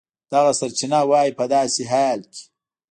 دغه 0.31 0.51
سرچینه 0.59 0.99
وایي 1.09 1.31
په 1.39 1.45
داسې 1.53 1.81
حال 1.91 2.19
کې 2.33 2.43